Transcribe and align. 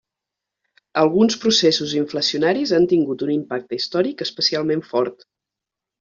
Alguns 1.01 1.35
processos 1.41 1.91
inflacionaris 1.99 2.73
han 2.77 2.87
tingut 2.93 3.25
un 3.25 3.33
impacte 3.33 3.79
històric 3.81 4.23
especialment 4.27 4.83
fort. 4.95 5.23